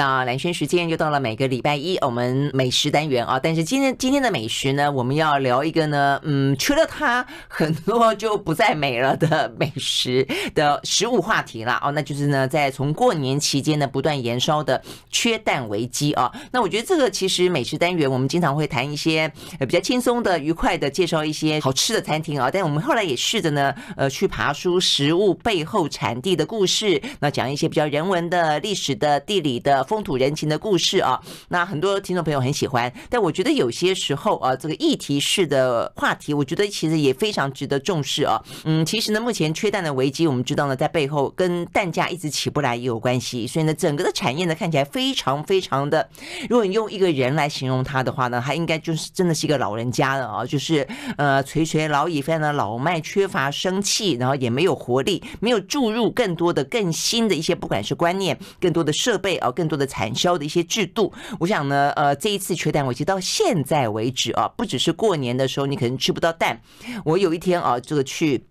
[0.00, 3.38] 那蓝轩时间又到了每个礼拜一，我们美食单元啊。
[3.38, 11.92] 但是今天今天的美食呢，我们要聊一个呢，嗯，缺了它很多就不再美了的美食的食物话题了哦。
[11.92, 16.32] 那就是呢，在从过年期间呢不断延烧的缺蛋危机啊。
[16.50, 22.48] 那我觉得这个其实美食单元我们经常会谈一些比较轻松的、愉快的，介绍一些好吃的餐厅啊。
[22.50, 29.84] 但我们后来也试着呢，呃，去爬梳食物背后产地的故事，那讲一些比较人文的、历史的、地理的。
[29.90, 38.40] 风土人情的故事啊，那很多听众朋友很喜欢，但我觉得有些时候啊，这个议题式的话题，我觉得其实也非常值得重视啊。
[38.62, 46.08] 嗯，其实呢，目前缺蛋的危机，我们知道呢，在背后跟蛋价一直起不来也有关系，所以呢，整个的产业呢看起来非常非常的，
[46.48, 59.79] 如果你用一个人来形容他的话呢，他应该就是真的是一个老人家了啊，就是呃垂垂老矣，非常的老迈，缺乏生气，然后也没有活力，没有注入更多的更新的一些，不管是观念，更多的设备啊，更多的。
[59.80, 66.60] 的产销的一些制度，我想呢，呃，这一次缺蛋危机到现在为止啊，不只是过年的时候你可能吃不到蛋，
[67.04, 68.44] 我有一天啊，这个去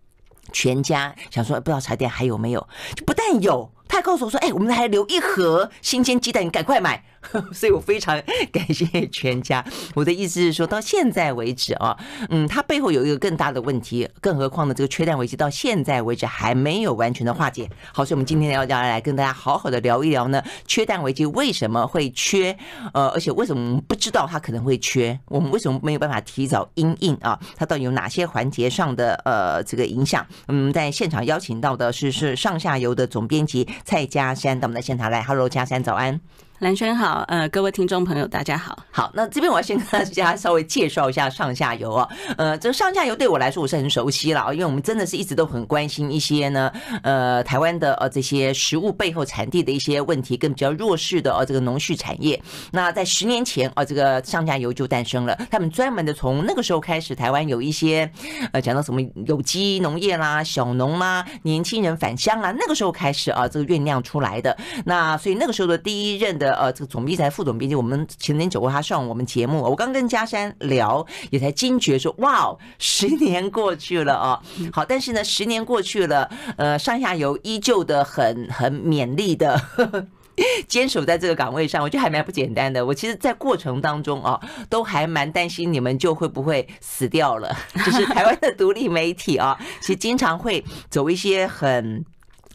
[0.51, 7.05] 全家想说，不知道茶店还有没有，就不但有，他还告诉我说，哎，我们还留一盒新鲜鸡蛋，你赶快买。
[7.53, 9.63] 所以我非常感谢全家。
[9.95, 11.97] 我的意思是说，到现在为止啊，
[12.29, 17.69] 嗯，它背后有一个更大的问题，更何况呢，这个缺蛋危机到现在为止还没有完全的化解。
[17.93, 22.57] 好，所以我们今天要要来跟大家好好的聊一聊呢，缺蛋危机为什么会缺？
[22.93, 25.19] 呃，而且为什么不知道它可能会缺？
[25.27, 27.39] 我们为什么没有办法提早应应啊？
[27.55, 30.25] 它到底有哪些环节上的呃这个影响？
[30.47, 35.21] 嗯，在现场邀请到的是是上下游的总编辑蔡家山到我们的现场来。
[35.21, 36.19] Hello，佳珊早安。
[36.59, 38.77] 蓝轩好，呃，各位听众朋友，大家好。
[38.91, 46.69] 好，那这边我要先跟大家稍微介绍一下上下游啊，呃，这个上下游对我来说我是很熟悉了啊，因为我们真的是一直都很关心一些呢，
[47.01, 52.37] 呃，台湾的呃这些食物背后产地的一些问题，跟比较弱势的呃这个农畜产业。
[52.73, 58.11] 那在十年前啊，这个上下游就诞生了，他们专门的从那个时候开始，台湾有一些
[58.51, 64.57] 呃讲到什么有机农业啦、小农啦、年轻人返乡啦，那个时候开始啊，这个酝酿出来的。
[64.83, 66.48] 那所以那个时候的第一任的。
[66.53, 79.61] 呃，这个总编辑、副总编辑，我们前天走过他上我们节目，我刚跟嘉山聊，也才惊觉说，哇，十年过去了啊，好，但是呢，十年过去了，呃，上下游依旧的很很勉励的
[80.67, 82.85] 坚守在这个岗位上，我觉得还蛮不简单的。
[82.85, 84.39] 我其实，在过程当中啊，
[84.69, 87.55] 都还蛮担心你们就会不会死掉了，
[87.85, 92.05] 就是台湾的独立媒体啊，其实经常会走一些很。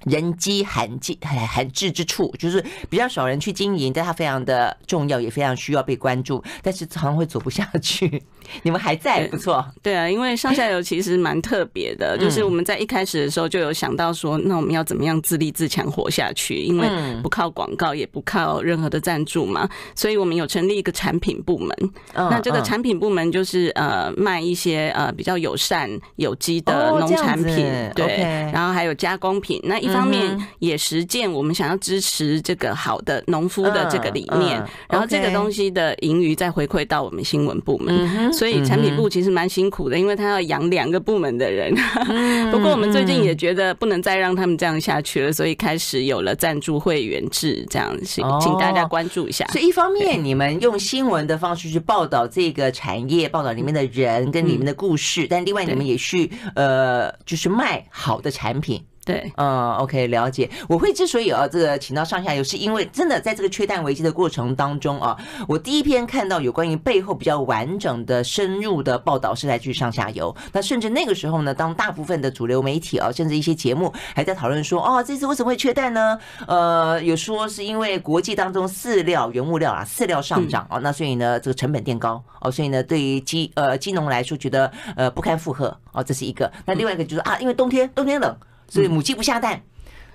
[0.05, 8.23] 人迹罕至、罕至之处，就是比较少人去经营，但它非常的重要，也非常需要被关注，但是常常会走不下去。
[8.63, 9.65] 你们还在，不错。
[9.83, 16.57] 对啊，因为上下游其实蛮特别的，就是我们在一开始的时候就有想到说，那我们要怎么样自立自强活下去？
[16.57, 16.87] 因为
[17.23, 21.75] 不靠广告，也不靠任何的赞助嘛，所以我们有成立一个产品部门。
[22.13, 28.19] 那这个产品部门就是呃卖一些呃比较友善有机的农产品，对，
[28.53, 29.59] 然后还有加工品。
[29.65, 41.75] 那一方面也实践我们想要支持这个好的农夫的这个理念，然后这个东西的盈余再回馈到我们新闻部门，所以产品部其实蛮辛苦的，因为他要养两个部门的人。
[42.51, 49.47] 不过我们最近也觉得不能再让他们这样下去了，所以开始有了赞助会员制这样，请请大家关注一下。
[49.47, 58.83] 所以一方面你们用新闻的方式去报道这个产业，报道里面的人跟里面的故事，但另外你们也去呃，就是卖好的产品。
[59.05, 60.49] 对，嗯，OK，了解。
[60.67, 65.15] 我会之所以啊，这个请到上下游，是因为真的在这个缺蛋危机的过程当中啊，
[65.47, 70.35] 我第一篇看到有关于背后比较完整的、深入的报道是来自于上下游。
[70.53, 76.19] 那甚至那个时候呢，当大部分的主流媒体啊，甚至一些节目还在讨论说，哦，这次为什么会缺蛋呢？
[76.47, 86.51] 呃，有说是因为国际当中饲料原物料啊，饲料上涨啊，那所以呢，这个成本垫高哦，所以呢，对于鸡呃鸡农来说，觉得呃不堪负荷哦，这是一个。
[86.65, 88.35] 那另外一个就是啊，因为冬天冬天冷。
[88.75, 89.63] 所以母鸡不下蛋，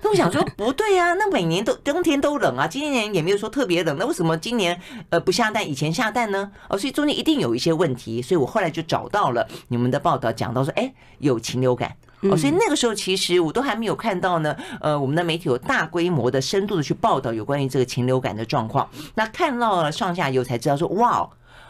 [0.02, 6.52] 那我想说不对啊， 那每年都冬天都冷啊，今年也没有说特别冷，那为什么今年呃不下蛋，以前下蛋呢？
[6.68, 21.26] 哦，所以中间一定有一些问题，所以我后来就找到了你们的报道，讲到说，哎，有禽流感哦，所以那个时候其实我都还没有看到呢，呃，我们的媒体有大规模的、深度的去报道有关于这个禽流感的状况，那看到了上下游才知道说，哇，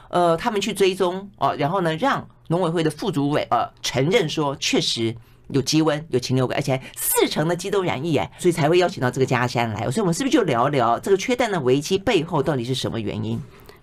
[0.08, 5.14] 呃，他们去追踪哦，然后呢，让农委会的副主委呃承认说，确实。
[5.52, 9.82] 有鸡瘟，有禽流感，而且四成的鸡都染疫哎，所以才会邀请到这个家乡来。
[9.90, 13.40] 所以，我们是不是就聊聊这个缺蛋的危机背后到底是什么原因？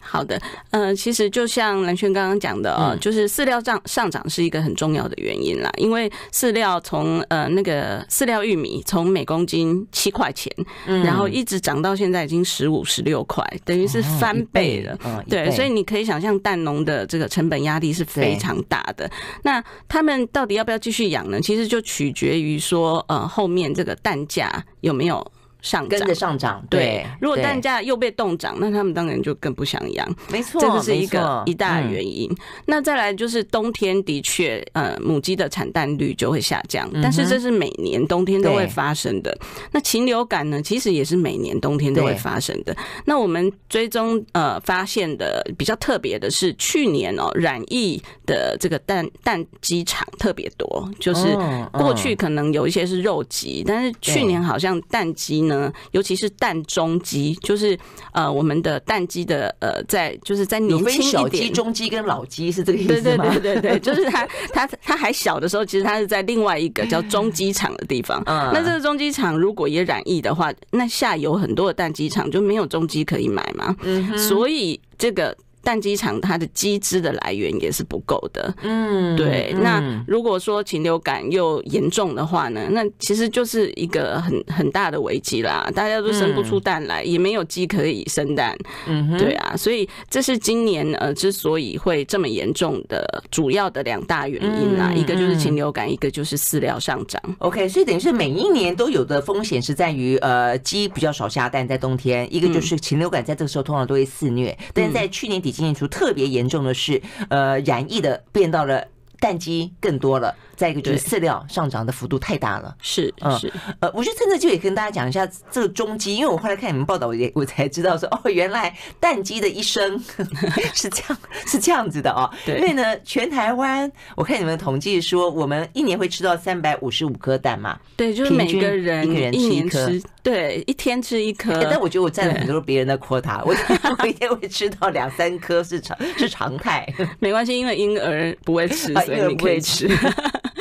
[0.10, 5.70] 好的，呃，其实就像蓝轩刚刚讲的哦，嗯、就是饲料涨上涨是一个很重要的原因啦。
[5.78, 10.50] 因为饲料从呃那个饲料玉米从每公斤七块钱，
[10.86, 14.94] 嗯、然后一直涨到现在已经十五十六块，等于是翻倍了。
[15.04, 19.10] 哦、倍对，所以你可以想象蛋农的这个成本压力是非常大的。
[19.44, 21.42] 那他们到底要不要继续养呢？
[21.42, 25.26] 其实就取决于说，呃，后面这个蛋价有没有。
[25.62, 27.06] 上跟着上涨，对。
[27.20, 30.08] 如果蛋价又被冻涨，那他们当然就更不想养。
[30.32, 32.30] 没错，这个是一个一大原因。
[32.66, 39.38] 那再来就是冬天的确，呃，母鸡的产蛋率就会下降，但是这是每年冬天都会发生的。
[39.72, 42.76] 那禽流感呢，其实也是每年冬天都会发生的。
[43.06, 51.36] 那我们追踪呃发现的比较特别的是，去年哦染疫的这个蛋蛋鸡场特别多，就是
[51.74, 55.57] 过去可能有一些是肉鸡，但是去年好像蛋鸡呢。
[55.92, 57.78] 尤其是蛋中鸡，就是
[58.14, 63.24] 呃，我们的蛋鸡的呃，在就是在年轻小鸡、中鸡跟老鸡是这个意思吗？
[63.32, 68.22] 对对对对对，就是它 它它还小的时候，其实它是在另外一个叫中鸡场的地方。
[68.26, 73.76] 嗯，那这个中鸡场如果也染疫的话，那下游很多的蛋鸡场就没有中鸡可以买嘛。
[73.84, 75.36] 嗯，所以这个。
[75.68, 79.54] 蛋鸡场它的鸡汁的来源也是不够的，嗯，对。
[79.62, 85.70] 那如果说禽流感又严重的话呢，那其实就是一个很很大的危机啦。
[85.76, 89.58] 大家都生不出蛋来，也没有鸡可以生蛋，嗯，对啊。
[89.58, 97.22] 所以这是今年呃之所以会这么严重的主要的两大原因啦，一个就是禽流感，一个就是饲料上涨。
[97.40, 105.57] OK，所以等于是每一年都有的风险是在于呃鸡比较少下蛋在冬天，一个就是禽流感在这个时候通常都会肆虐，但是在去年底。
[105.58, 108.86] 今年出特别严重的是，呃，染疫的变到了
[109.20, 110.36] 蛋鸡更多了。
[110.58, 120.04] 再一个就是饲料上涨的幅度太大了，是是，呃，我觉得趁这机会跟大家讲一下这个中鸡，因为我后来看你们报道，我也我才知道说，哦， 原来蛋鸡的一生
[120.74, 122.28] 是这样 是这样子的哦。
[122.44, 129.92] 对，因为呢，全台湾我看你们统计说，我们一年会吃到三百五十五颗蛋嘛，对，就是每个人一个人吃一颗，
[130.24, 131.64] 对，一天吃一颗。
[131.70, 133.56] 但我觉得我占了很多别人的 quota，我
[134.00, 136.92] 我一天会吃到两三颗是常是常态。
[137.20, 139.88] 没关系，因为婴儿不会吃，所以你可以吃。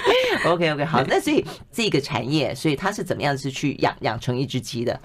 [0.47, 4.99] OK OK 好，那所以这个产业，所以它是怎么样子去养养成一只鸡的？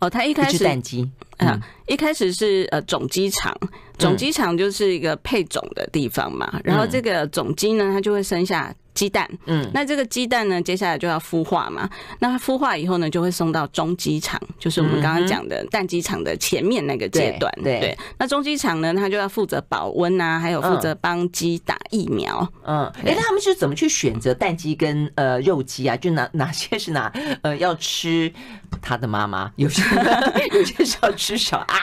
[0.00, 1.08] 哦，它一开始蛋鸡，
[1.38, 3.56] 啊，一开始是呃种鸡场，
[3.98, 8.74] 种鸡场就是一个配种的地方嘛，然后这个种鸡呢，它就会生下。
[8.94, 11.88] 鸡蛋，嗯，那这个鸡蛋呢，接下来就要孵化嘛。
[12.18, 17.52] 那它孵化以后呢，就会送到中鸡场，就是我们刚刚讲的蛋鸡场的前面那个阶段。
[17.62, 22.46] 对，对，那中鸡场呢，它就要负责保温啊，还有负责帮鸡打疫苗。
[22.64, 25.96] 嗯，哎、他们是怎么去选择蛋鸡跟呃肉鸡啊？
[25.96, 27.12] 就哪哪些是哪
[27.42, 28.32] 呃要吃
[28.80, 29.82] 他的妈妈，有些
[30.52, 31.74] 有些是要吃小啊？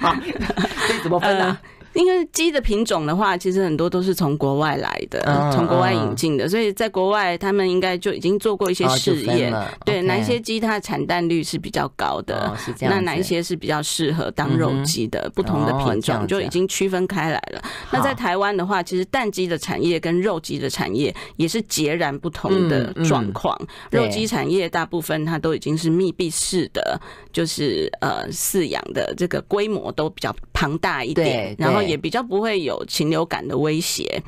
[0.00, 0.14] 好，
[0.86, 1.60] 所以怎么分呢、啊？
[1.62, 5.20] 呃因为鸡的品种的话，其实很多都是从国外来的，
[5.52, 9.52] 从国外引进的，所以在国外他们应该就已经做过一些试验，
[9.84, 17.62] 对哪一些鸡它的产蛋率是比较高的，那哪一些是比较适合当肉鸡的，不同的品种就已经区分开来了。
[17.90, 23.56] 那在台湾的话，其实蛋鸡的产业跟肉鸡的产业也是截然不同的状况。
[23.90, 27.00] 肉鸡产业大部分它都已经是密闭式的，
[27.32, 31.82] 就是呃饲养的这个规模都比较庞大一点，然后。
[31.82, 34.22] 也比较不会有禽流感的威胁，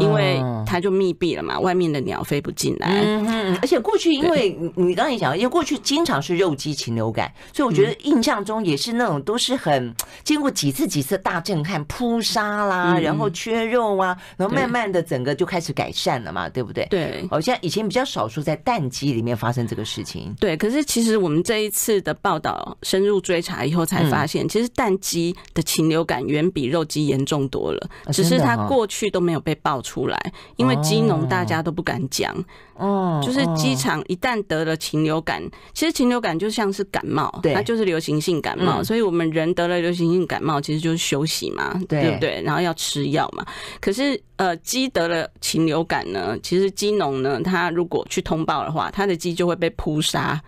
[0.00, 2.88] 因为它就密闭了嘛，外面的鸟飞不进来。
[2.90, 9.94] 嗯，而且过去因为你刚才也讲，因为过去经常是肉鸡禽流感，所以我觉得印象中也是那种都是很
[10.24, 16.84] 经过几次几次大震撼，扑杀啦，然后缺肉啊，然后慢慢的整个就开始改善了嘛，对不对？
[16.90, 20.34] 对，好像以前比较少数在蛋鸡里面发生这个事情。
[20.40, 27.06] 对，可是其实我们这一次的报道深入追查以后才发现，其实蛋鸡的禽流感远比肉鸡。
[27.06, 30.18] 严重多了，只是它过去都没有被爆出来，
[30.56, 32.34] 因为鸡农大家都不敢讲。
[32.74, 35.40] 哦，就是鸡场一旦得了禽流感，
[35.72, 38.82] 其实禽流感就像是感冒，它就是流行性感冒。
[38.82, 42.42] 所以我们人得了流行性感冒，其实就是休息嘛，对不对？
[42.42, 43.46] 然后要吃药嘛。
[43.80, 50.42] 可是呃，鸡得了禽流感呢，其实鸡农呢，他如果去通报的话，他的鸡就会被扑杀。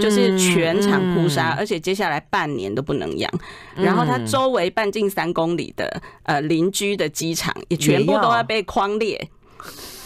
[0.00, 3.30] 就是全场扑杀，而且接下来半年都不能养。
[3.76, 9.28] 然后它周围半径三公里的呃邻居的机场也全部都要被框列。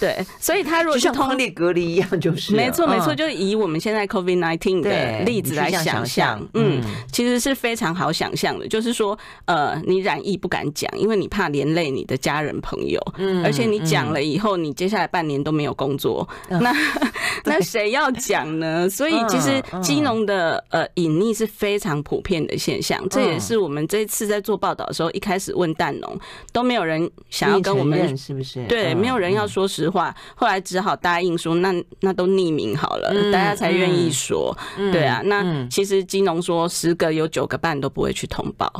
[0.00, 16.72] 对，所以他如果就像匡列隔离一样，就是没错没错，就以我们现在 COVID nineteen 的例子来想象，嗯，其实是非常好想象的，就是说，呃，你染疫不敢讲，因为你怕连累你的家人朋友，嗯，而且你讲了以后，你接下来半年都没有工作，那
[17.44, 18.88] 那谁要讲呢？
[18.88, 26.18] 所以其实基农的呃隐匿是非常普遍的现象，这也是我们这次在做报道的时候，一开始问蛋农
[26.52, 28.64] 都没有人想要跟我们，是不是？
[28.66, 34.56] 对，没有人要说实话，后来只好答应说，那那都匿名好了，大家才愿意说。
[34.92, 38.72] 对啊，那其实金农说十个有九个半都不会去通报。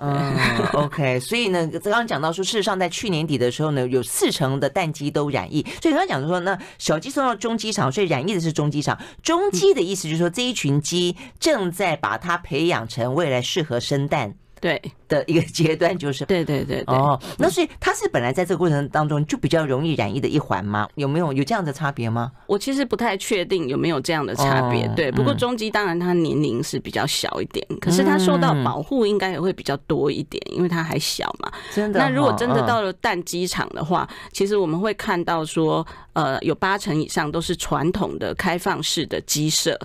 [0.00, 0.32] 嗯
[0.74, 5.60] ，OK，所以呢，刚刚讲到说，事实上在去年底的时候呢，有四成的蛋鸡都染疫。
[5.82, 8.96] 所以刚刚讲说，那小鸡送到中鸡场，所以染疫的是中鸡场。
[9.24, 14.34] 中鸡的意思就是说，这一群鸡正在把它培养成未来适合生蛋。
[14.60, 20.88] 对的一个阶段就是对对对对哦，那所以它是本来在这个过程当中就比较容易染疫的一环吗？
[20.96, 22.32] 有没有有这样的差别吗？
[22.46, 24.86] 我其实不太确定有没有这样的差别。
[24.96, 31.50] 对，不过中鸡当然他年龄是比较小一点，可是他受到保护应该也会比较多一点，因为他还小嘛。
[31.74, 31.98] 真的。
[31.98, 39.78] 那如果真的到了蛋鸡场的话，其实我们会看到说，呃，有八成以上都是传统的开放式的鸡舍。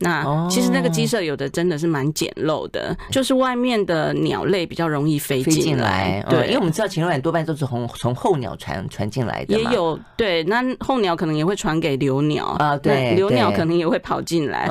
[0.00, 6.24] 那其实那个鸡舍有的真的是蛮简陋的，就是外面的鸟类比较容易飞进来。
[6.28, 9.56] 对，因为我们知道禽流感多半都是从从候鸟传传进来的。
[9.56, 14.66] 也有对，那候鸟可能也会传给留鸟啊，对，留鸟可能也会跑进来。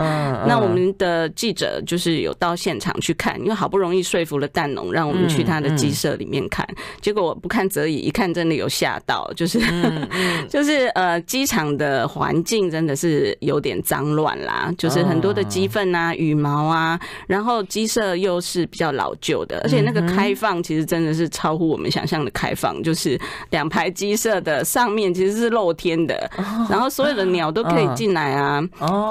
[0.48, 6.68] 那我们的记者就是有到现场去看，因为好不容易说服了蛋农，让我们去他的鸡舍里面看，
[7.02, 9.60] 结果我不看则已，一看真的有吓到，就是
[10.50, 15.24] 就是呃，机场的环境真的是有点脏乱啦，就是很。
[15.24, 23.18] 多的鸡粪啊、羽毛啊，然后鸡舍又是比较老旧的，而且那个开放其实真的是超乎我们想象的开放，就是
[23.52, 26.30] 两排鸡舍的上面其实是露天的，
[26.70, 28.62] 然后所有的鸟都可以进来啊。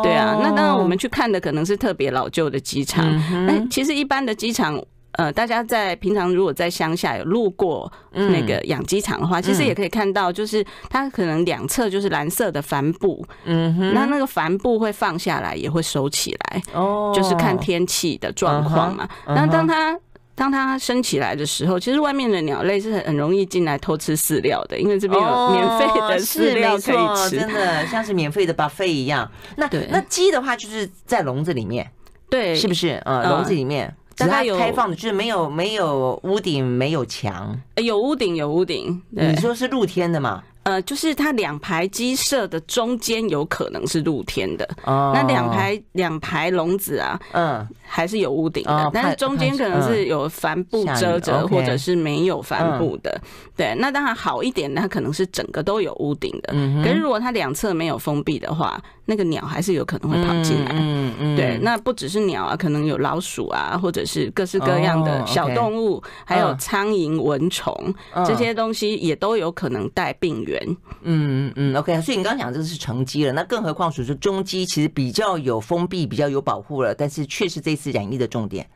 [0.03, 3.03] 对啊，那当然我们去看的可能是特别老旧的机场，
[3.49, 4.79] 哎其实一般的机场。
[5.13, 19.07] 呃，大家在平常如果在乡下有路过那个养鸡场的话，其实也可以看到，就是它可能两侧就是蓝色的帆布，嗯哼，那那个帆布会放下来，也会收起来，哦，就是看天气的状况嘛。
[19.27, 19.99] 那当它
[20.35, 29.31] 当它升起来的时候，其实外面的鸟类是很容易进来偷吃饲料的，因为这边有免费的饲料可以吃，真的 像是免费的 buffet 一样。
[29.57, 31.87] 那那鸡的话就是在笼子里面，
[32.31, 33.01] 对，是不是？
[33.05, 33.95] 呃，笼子里面。
[34.27, 39.01] 大概有开放的，就是没有没有屋顶，没有墙，有屋顶有屋顶。
[39.11, 40.43] 你说是露天的吗？
[40.65, 45.11] 呃，就是它两排鸡舍的中间有可能是露天的，哦。
[45.13, 53.21] 那两排两排笼子啊，嗯，还是有屋顶的，但是中间可能是有帆布遮着，或者是没有帆布的。
[53.57, 56.55] 对，那当然好一点，它可能是整个都有屋顶的。
[56.85, 60.71] 可是如果它两侧没有封闭的话，那个鸟还是有可能会跑进来。
[60.75, 67.95] 嗯嗯，对，那不只是鸟啊，可能有老鼠啊，或者是各式各样的小动物，还有苍蝇、蚊虫
[68.27, 70.61] 这些东西也都有可能带病源。
[71.03, 78.67] 嗯嗯嗯，OK，所以你刚刚讲这个是成鸡了，那更何况说是中鸡，其实比较有封闭，比较有保护了，但是却是这次染疫的重点，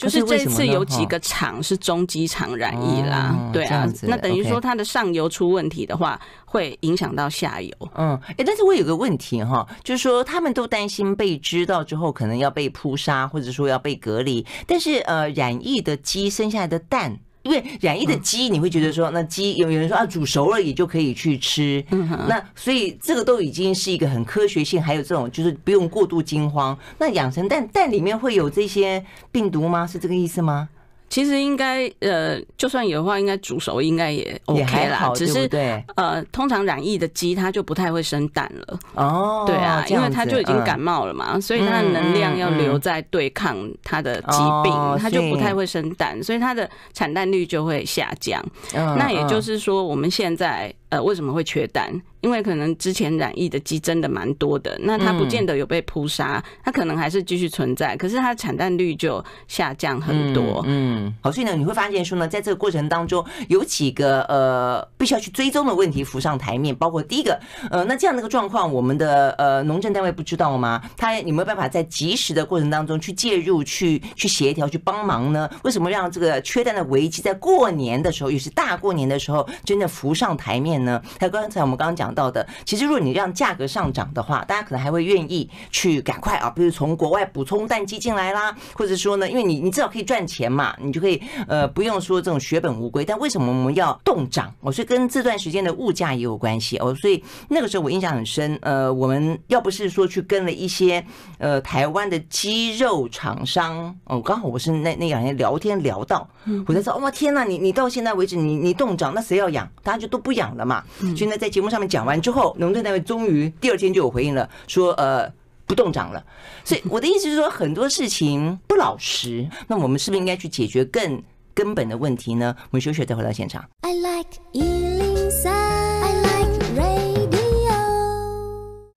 [0.00, 7.72] 就是这次有几个厂是中鸡厂染疫啦，哦、对啊，那等于说它的上游出问题的话，会影响到下游。
[7.94, 17.18] 嗯，哎，但是我有个问题哈，就是说他们都担心被知道之后可能要被扑杀，或者说要被隔离，但是呃，染疫的鸡生下来的蛋。
[17.42, 21.84] 因为染疫的鸡，你会觉得说，那鸡有有人说啊，煮熟了也就可以去吃，
[22.28, 26.78] 那所以这个都已经是一个很科学性，还有这种就是不用过度惊慌。
[26.98, 29.86] 那养成蛋蛋里面会有这些病毒吗？
[29.86, 30.68] 是这个意思吗？
[31.10, 35.10] 其实应该呃，就算有的话，应该煮熟应该也 OK 啦。
[35.14, 35.48] 只是
[35.96, 38.78] 呃，通常染疫的鸡它就不太会生蛋了。
[38.94, 48.40] 哦，对啊，因为它就已经感冒了嘛，所以它的能量要留在对抗它的疾病，它就不太会生蛋，所以它的产蛋率就会下降。
[48.72, 51.92] 那也就是说，我们现在呃为什么会缺蛋？
[52.20, 60.62] 因为可能之前染疫的鸡真的蛮多的，那它不见得有被扑杀，它可能还是继续存在，可是它的产蛋率就下降很多。
[60.66, 70.82] 嗯，嗯，好，所以呢，你会发现说呢，在这个过程当中，有几个呃必须要去追踪的问题浮上台面，包括第一个，呃，那这样的一个状况，我们的呃农政单位不知道吗？
[70.98, 75.48] 他有没有办法在及时的过程当中去介入、去去协调、去帮忙呢？
[75.62, 81.00] 为什么让这个缺蛋的危机在过年的时候，也是大过年的时候，真的浮上台面呢？
[81.18, 82.09] 还有刚才我们刚刚讲。
[82.10, 93.04] 讲到的，其实如果你让价格上涨的话，大家可能还会愿意去赶快啊，比如从国外补充淡季进来啦，或者说呢，因为你你至少可以赚钱嘛，你就可以呃不用说这种血本无归。
[93.04, 94.52] 但为什么我们要动涨？
[94.60, 98.58] 我说跟这段时间的物价也有关系哦，所以那个时候我印象很深。
[98.62, 101.04] 呃，我们要不是说去跟了一些
[101.38, 106.28] 呃台湾的鸡肉厂商哦，刚好我是那那两天聊天聊到，
[106.66, 109.68] 我才知道哇天呐，你你到现在为止你你动涨，那谁要养？
[109.84, 110.82] 大家就都不养了嘛。
[110.98, 115.30] 所以呢，在节目上面讲讲完之后，农政单位终于第二天就有回应了，说呃
[115.66, 116.24] 不动涨了。
[116.64, 122.56] 所以我的意思是说，很多事情不老实，那我们是不是应该去解决更根本的问题呢？
[122.56, 123.62] 我们休息再回到现场。
[123.82, 124.30] I like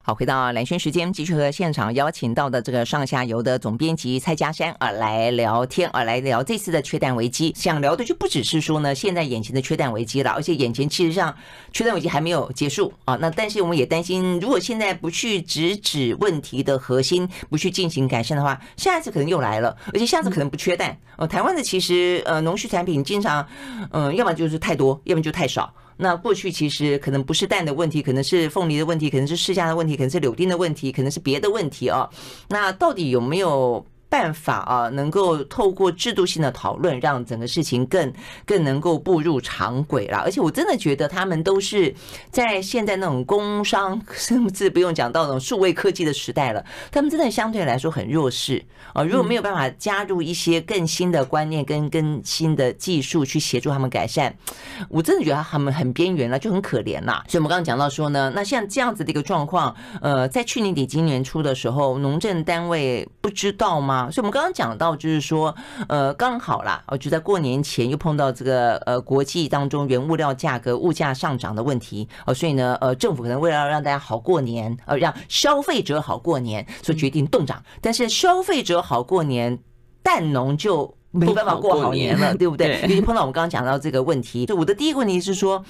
[0.05, 7.53] 好，回到蓝轩时间，继续和现场邀请到的这个上下游的总编辑蔡家山啊来聊天啊，来聊这次的缺蛋危机。
[7.55, 11.33] 想聊的就不只是说呢，现在眼前的缺蛋危机了，而且眼前其实上
[11.71, 13.15] 缺蛋危机还没有结束啊。
[13.21, 21.25] 那但是我们也担心，如果现在不去直指问题的核心，不去进行改善的话，下一次可能又来了，而且下次可能不缺蛋哦。
[21.25, 23.47] 台湾的其实呃农畜产品经常
[23.91, 25.73] 嗯，要么就是太多，要么就太少。
[26.03, 32.09] 那过去其实可能不是蛋的问题，可能是凤梨的问题，可能是释迦的问题，可能是柳丁的问题，可能是别的问题啊。
[32.49, 33.83] 那到底有没有？
[34.13, 38.13] 办法啊，能够透过制度性的讨论，让整个事情更
[38.45, 40.19] 更能够步入常轨了。
[40.19, 41.91] 而且我真的觉得他们都是
[42.29, 49.01] 在现在那种工商，甚至不用讲到那种数位科技的时代了，他们真的相对来说很弱势啊。
[49.03, 54.31] 如果没有办法加入一些更新的观念跟更新的技术去协助他们改善，
[54.89, 57.23] 我真的觉得他们很边缘了，就很可怜了。
[57.27, 64.02] 所以我们刚刚讲到说呢，那像这样子的一个状况，呃，在去年底今年初的时候，农政单位不知道吗？
[64.11, 65.53] 所以，我们刚刚讲到，就是说，
[65.87, 77.63] 呃，刚好啦，哦就在过年前又碰到这个呃国际当中原物料价格物价上涨的问题，哦，所以呢，呃，政府可能为了让大家好过年，呃，让消费者好过年，所以决定冻涨。
[77.81, 79.59] 但是消费者好过年，
[80.01, 82.81] 蛋农就没办法过好年了，对不对？
[82.83, 85.63] 因为碰到我们刚刚讲到这个问题，就我的第一个问题是说，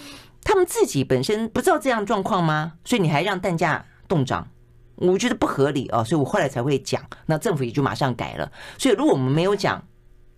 [0.44, 2.74] 他们自己本身不知道这样状况吗？
[2.86, 4.48] 所以你还让蛋价动涨？
[5.12, 8.52] 我觉得不合理啊，所以我后来才会讲，那政府也就马上改了。
[8.78, 9.84] 所以如果我们没有讲，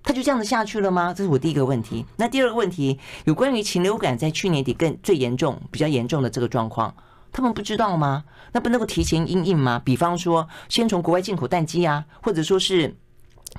[0.04, 1.14] 他就这样子下去了吗？
[1.16, 2.06] 这是我第一个问题。
[2.18, 6.96] 那第二个问题，有关于禽流感在去年底更最严重、比较严重的这个状况，
[7.32, 8.24] 他们不知道吗？
[8.52, 9.82] 那不能够提前因应吗？
[9.84, 12.96] 比方说，先从国外进口蛋鸡啊，或者说是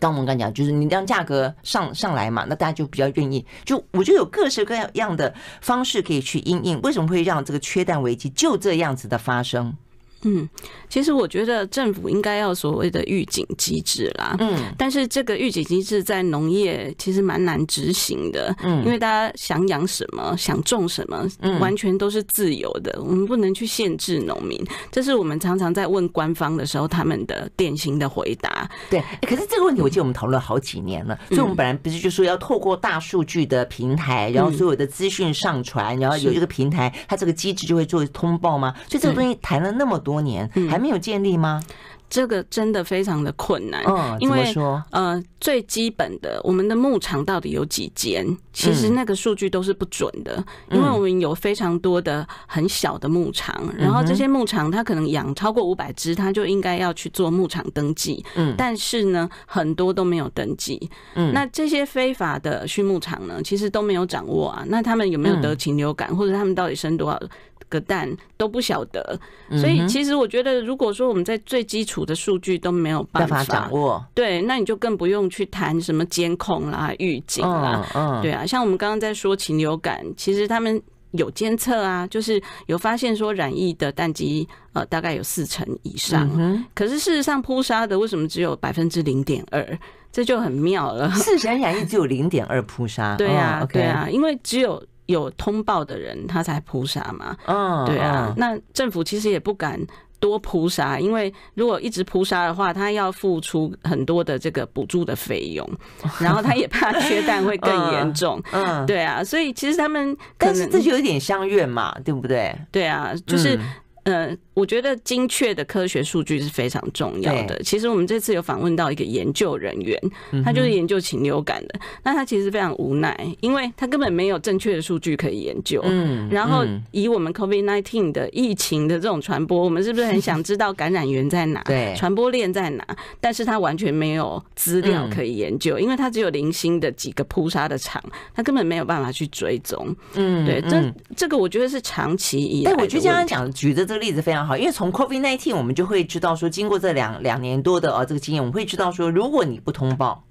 [0.01, 3.45] 刚我们刚讲，就是你让价格上上来嘛，那大家就比较愿意。
[3.65, 6.81] 就我就有各式各样的方式可以去因应。
[6.83, 9.77] 为什么会让这个缺蛋危机就这样子的发生？
[10.23, 10.49] 嗯，
[10.89, 14.35] 其实我觉得政府应该要所谓的预警机制啦。
[14.39, 18.55] 嗯，但是这个预警机制在农业其实蛮难执行的。
[18.63, 21.27] 嗯，因为大家想养什么、想种什么，
[21.61, 24.61] 完全都是自由的，我们不能去限制农民。
[24.91, 28.69] 这是我们常常在问官方的时候，他们的典型的回答。
[28.91, 31.19] 对，可是这个问题我记得我们讨论好几年了。
[31.29, 38.75] 所以我们本来不是就说要透过大数据的平台，然后所有的资讯上传，然后有一个平台，它这个机制就会做通报吗？
[38.89, 41.61] 所以这个东西谈了那么多年还没有建立吗？
[42.09, 44.81] 这个真的非常的困难，嗯，因为说？
[44.93, 48.25] 呃，最基本的，我们的牧场到底有几间？
[48.53, 67.21] 其实那个数据都是不准的，因为我们有非常多的很小的牧场，然后这些牧场它可能养超过五百只，它就应该要去做牧场登记，嗯，但是呢，很多都没有登记，嗯，那这些非法的畜牧场呢，其实都没有掌握啊，那他们有没有得禽流感，或者他们到底生多少
[67.69, 69.19] 个蛋都不晓得，
[69.59, 77.87] 所以其实我觉得，如果说我们在最基础的数据都没有办法掌握，对，那你就更不用去谈什么监控啦、预警啦，
[78.23, 80.81] 对啊，像我们刚刚在说禽流感，其实他们
[81.13, 86.29] 有监测啊，就是有发现说染疫的蛋鸡呃大概有四成以上，
[86.75, 89.79] 可是事实上扑杀的为什么只有百分之零点二？
[90.13, 94.83] 这就很妙了，四成染疫只有零点二扑杀， 对啊，对啊，因为只有。
[95.07, 97.37] 有通报的人，他才扑杀嘛。
[97.47, 98.35] 嗯，对啊。
[98.37, 99.81] 那政府其实也不敢
[100.19, 105.69] 多扑杀，因为如果一直扑杀的话，他要付出很多的这个补助的费用，
[106.19, 108.43] 然后他也怕缺蛋会更严重。
[108.53, 109.23] 嗯，对啊。
[109.23, 112.57] 所以其实他们但是这就有点相怨嘛，对不对？
[112.73, 113.59] 对啊，就是
[114.07, 117.61] 呃，我觉得精确的科学数据是非常重要的。
[117.65, 120.01] 其实我们这次有访问到一个研究人员，
[120.45, 125.81] 他就是研究禽流感的，那他其实非常无奈，因为他根本没有正确的数据可以研究。
[125.85, 131.61] 嗯，然后以我们 COVID-19 的疫情的这种传播，我们是不是很想知道感染源在哪？
[131.65, 132.87] 对，传播链在哪？
[133.21, 138.01] 但是他完全没有资料可以研究，因为他只有零星的几个扑杀的场，
[138.33, 139.93] 他根本没有办法去追踪。
[140.15, 142.73] 嗯，对，这这个我觉得是长期以来。
[142.77, 150.26] 我觉得刚刚讲举的这个例子非常好，因为从 COVID-19 我们就会知道说，经过这两两年多的呃这个经验，我们会知道说，如果你不通报，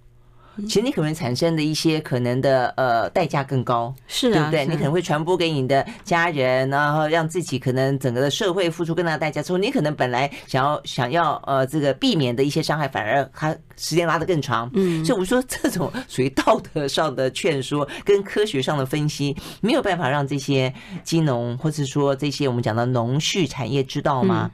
[0.67, 4.65] 其实你可能产生的一些可能的呃代价更高，是对不对？
[4.65, 9.41] 你可能会传播给你的家人，然后让自己可能整个的社会付出更大的代价。
[9.41, 14.69] 之后你可能本来想要想要呃这个避免的一些伤害，反而它时间拉得更长。
[14.73, 24.49] 嗯，所以我们说这种属于道德上的劝说跟科学上的分析，没有办法让这些金农或者说这些我们讲的农畜产业知道吗？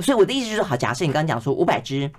[0.00, 2.10] 所以我的意思就是，好，假设你刚刚讲说五百只。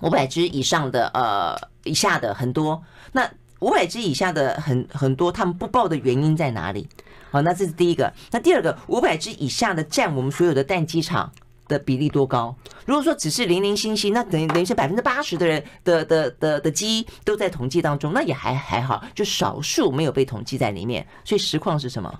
[0.00, 3.30] 五百只以上的呃以下的很多，那
[3.60, 6.86] 五百只以下的很很多，他们不报的原因在哪里？
[7.30, 8.12] 好，那这是第一个。
[8.30, 11.32] 那第二个，五百只以下的占我们所有的蛋鸡场
[11.66, 12.54] 的比例多高？
[12.84, 21.06] 如果说只是零零星星，那等于等于是百分之八十的人的的的的鸡都在统计当中，那也还还好，就少数没有被统计在里面。
[21.24, 22.12] 所以实况是什么？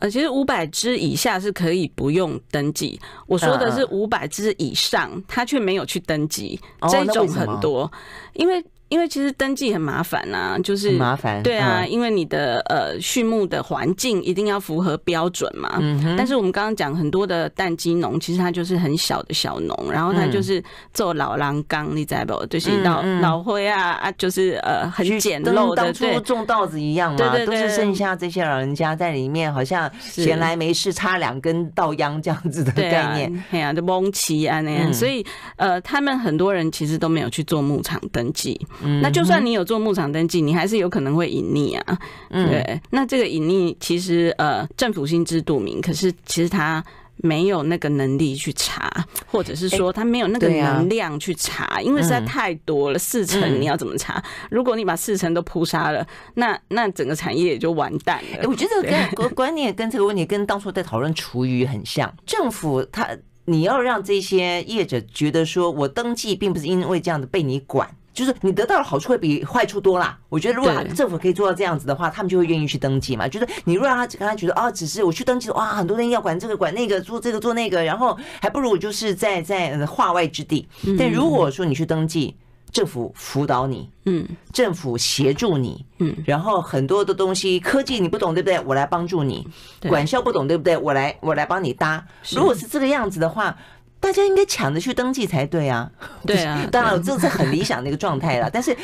[0.00, 3.00] 呃，其实五百只以下是可以不用登记。
[3.26, 6.60] 我说的是五百只以上，他却没有去登记，
[6.90, 7.90] 这种很多，
[8.34, 8.64] 因为。
[8.90, 15.78] 因为其实登记很麻烦啊，就是麻烦，对啊，因为你的呃畜牧的环境一定要符合标准嘛。
[15.80, 22.44] 嗯，但是我们刚刚讲很多的蛋鸡农，其实它就是很小的小农，然后它就是做老狼缸，你知道不？
[22.46, 33.44] 就是老老灰啊啊，就是呃很简陋的，当初种稻子一样嘛，对对，都是剩下这些老人家在里面，好像闲来没事插两根稻秧这样子的概念。
[33.52, 35.24] 哎呀，就蒙奇啊那样，所以
[35.54, 38.60] 呃，他们很多人其实都没有去做牧场登记。
[39.02, 41.98] 那就算你有做牧场登记，你还是有可能会隐匿啊。
[42.30, 46.82] 对，那这个隐匿其实呃政府心知肚明，可是其实他
[47.22, 48.90] 没有那个能力去查，
[49.26, 54.22] 或者是说他没有那个能量去查，因为实在太多了，四成你要怎么查？
[54.50, 58.48] 如果你把四成都扑杀了，那那整个产业也就完蛋了。
[58.48, 63.06] 我觉得跟观念跟这个问题跟当初在讨论厨余很像，政府他
[63.44, 67.86] 你要让这些业者觉得说我登记并不是因为这样子被你管。
[68.20, 70.18] 就是你得到的好处会比坏处多啦。
[70.28, 73.26] 我觉得如果政府可以做到这样子的话，他们就会愿意去登记嘛。
[73.26, 80.68] 就是你如果让他刚才觉得啊，只是我去登记，哇，很多人要管这个管那个，做这个做那个，然后还不如就是在在化外之地。
[80.98, 82.36] 但如果说你去登记，
[82.70, 88.60] 政府辅导你，嗯，政府协助你，嗯，然后很多的东西科技你不懂对不对？
[88.66, 89.48] 我来帮助你，
[89.88, 90.76] 管校不懂对不对？
[90.76, 92.04] 我来我来帮你搭。
[92.32, 93.56] 如果是这个样子的话。
[94.00, 95.88] 大家应该抢着去登记才对啊！
[96.26, 98.48] 对啊， 当然这是很理想的一个状态了。
[98.52, 98.74] 但是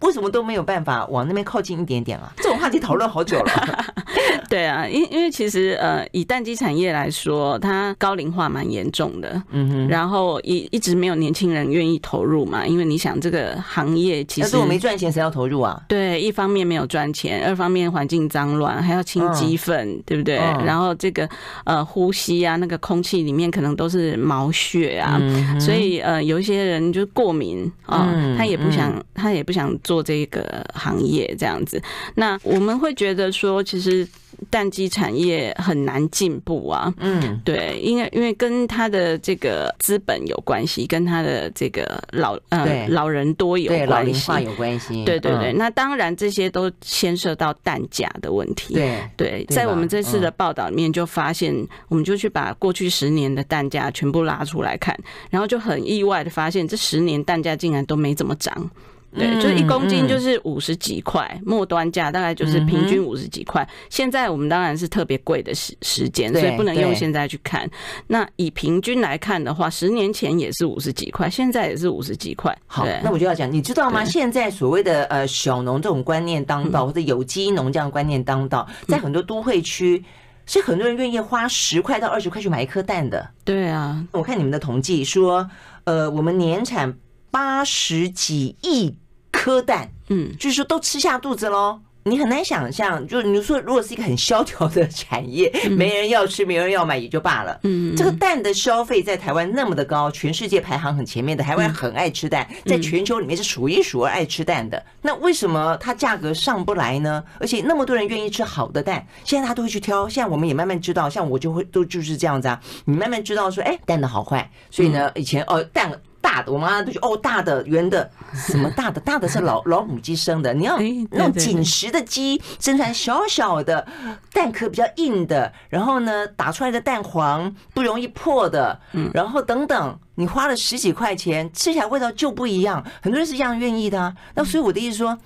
[0.00, 2.32] 为什么都没有办法往那边靠近一点点啊？
[2.36, 3.84] 这种话题讨论好久了。
[4.50, 9.40] 对啊，因因为其实呃，以蛋鸡产业来说，它高龄化蛮严重的。
[9.50, 9.88] 嗯哼。
[9.88, 15.80] 然后一一直没有年轻人愿意投入嘛，因为你想这个行业其实，但是我没赚钱，谁要投入啊？
[15.86, 20.36] 对，一方面没有赚钱，二方面环境脏乱，还要清鸡粪，对不对？
[20.64, 21.28] 然后这个
[21.64, 24.39] 呃呼吸啊，那个空气里面可能都是毛。
[24.40, 31.82] 毛血啊，嗯、所以呃，有一些人就过敏啊，嗯、他也不想，嗯、他也不想做这个行业这样子。
[32.14, 34.06] 那我们会觉得说，其实。
[34.48, 45.52] 蛋鸡产业很难进步啊，嗯，对，因为因为跟他的这个资本有关系，跟他的这个老呃老人多有关系，老龄化有关系，对对对。
[45.52, 48.98] 那当然这些都牵涉到蛋价的问题，对。
[49.16, 49.46] 对。
[49.48, 51.54] 在我们这次的报道里面就发现，
[51.88, 58.70] 我们就去把过去十年的蛋价全部拉出来看，然后就很意外的发现，这十年蛋价竟然都没怎么涨。
[59.12, 63.68] 对，就是一公斤就是五十几块，末端价大概就是平均五十几块。
[63.88, 67.68] 现在我们当然是特别贵的时时间，所以不能用现在去看。
[68.06, 72.56] 那以平均来看的话，十年前也是五十几块，现在也是五十几块。
[72.68, 74.04] 好，那我就要讲，你知道吗？
[74.04, 80.04] 现在所谓的呃小农这种观念当道，或者有机农这样观念当道， 在很多都会区
[80.46, 83.28] 是很多人愿意花十块到二十块去买一颗蛋的。
[83.44, 85.50] 对啊，我看你们的统计说，
[85.82, 86.96] 呃，我们年产。
[87.30, 88.96] 八十几亿
[89.30, 91.80] 颗蛋，嗯，就是说都吃下肚子喽。
[92.04, 97.60] 你很难想象，就是你说如果是一个很萧条的产业，没人要吃，没人要买也就罢了。
[97.64, 104.82] 嗯，这个蛋的消费在台湾那么的高，全世界排行很前面的，台湾很爱吃蛋，在全球里面是数一数二爱吃蛋的。
[105.02, 107.22] 那为什么它价格上不来呢？
[107.38, 110.08] 而且那么多人愿意吃好的蛋，现在他都会去挑。
[110.08, 112.58] 现在我们也慢慢知道，像我就会都就是这样子啊。
[112.86, 114.50] 你慢慢知道说，哎，蛋的好坏。
[114.70, 115.92] 所以呢，以前哦蛋。
[116.30, 119.00] 大的，我妈妈都觉得哦，大的、圆的，什么大的？
[119.00, 120.78] 大的是老老母鸡生的，你要
[121.10, 123.84] 那种紧实的鸡生出来小小的
[124.32, 128.80] 蛋壳比较硬的，然后呢，打出来的蛋黄不容易破的，
[129.12, 132.84] 然后等等，你花了十几块钱，吃起来味道就不一样。
[133.02, 134.14] 很多人是这样愿意的啊。
[134.34, 135.18] 那所以我的意思说，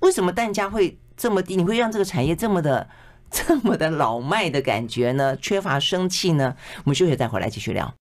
[0.00, 1.54] 为什么蛋价会这么低？
[1.54, 2.88] 你会让这个产业这么的、
[3.30, 5.36] 这么的老迈的感觉呢？
[5.36, 6.52] 缺乏生气呢？
[6.78, 7.94] 我们休息再回来继续聊。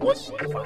[0.00, 0.64] 我喜欢。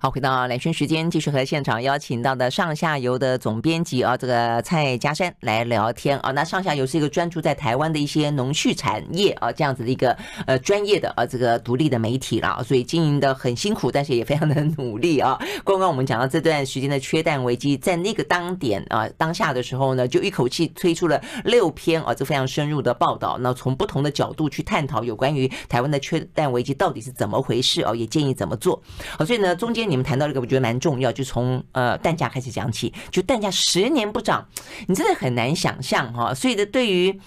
[0.00, 6.30] 好，回到两圈时间，继续和现场邀请到的上下游的总编辑啊，这个蔡家山来聊天啊。
[6.30, 15.36] 那上下游是一个专注在台湾的一些农畜产业啊，这样子的一个呃专业的啊这个独立的媒体 了，所以经营的很辛苦，但是也非常的努力啊。
[15.64, 28.80] 刚刚我们讲到这段时间的缺蛋危机，在那个当点啊当下的时候呢，就一口气推出了六篇啊这非常深入的报道，那从不同的角度去探讨有关于台湾的缺蛋危机到底是怎么回事啊，也建议怎么做。
[29.18, 29.87] 好，所以呢中间。
[29.88, 32.92] 你们谈到这个，我觉得蛮重要，就从呃蛋价开始讲起。
[33.10, 34.46] 就蛋价十年不涨，
[34.86, 36.34] 你真的很难想象哈。
[36.34, 37.18] 所以呢，对于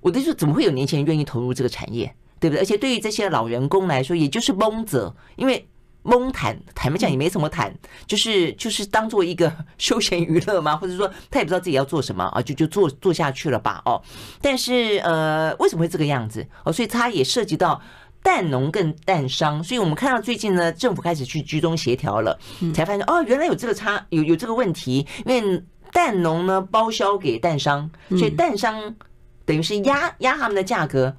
[0.00, 2.60] 我就说，怎么会有年轻人愿意投入这个产业，对不对？
[2.60, 5.68] 而且对于这些老员工来说，也就是蒙着，因为
[6.02, 7.74] 蒙谈，坦白讲也没什么谈，
[8.06, 14.00] 就是就是当做一个休闲娱乐嘛， 或者说他也不知道自己要做什么啊，就就做做下去了吧哦。
[14.40, 16.72] 但是呃，为什么会这个样子哦？
[16.72, 17.80] 所以它也涉及到。
[18.26, 22.36] 蛋农跟蛋商，所以我们看到最近呢，政府开始去居中协调了，
[22.74, 25.06] 才发现哦，原来有这个差，有有这个问题。
[25.24, 25.62] 因为
[25.92, 28.92] 蛋农呢包销给蛋商，所以蛋商
[29.44, 31.16] 等于是压压他们的价格，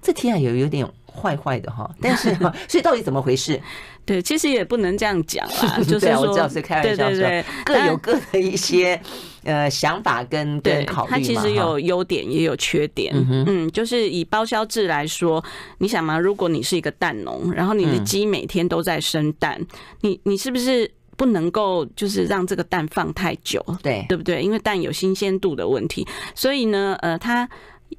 [0.00, 1.92] 这听起来有有点坏坏的哈。
[2.00, 2.32] 但是，
[2.70, 3.60] 所以到底怎么回事？
[4.04, 9.02] 对，其实也不能这样讲啦， 就是说，我知道是开玩笑说，对对对，各有各的一些
[9.44, 11.16] 呃想法跟跟考虑嘛。
[11.16, 15.42] 它其实有优点也有缺点，嗯，嗯，就是以包销制来说，
[15.78, 19.66] 你想嘛，如果你是一个蛋农，然后你的鸡每天都在生蛋，嗯、
[20.00, 23.64] 你你是不是不能够就是让这个蛋放太久？
[23.82, 24.42] 对，对不对？
[24.42, 27.48] 因为蛋有新鲜度的问题，所以呢，呃，它。